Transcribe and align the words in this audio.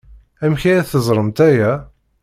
Amek 0.43 0.63
ara 0.71 0.89
teẓremt 0.91 1.39
aya? 1.47 1.71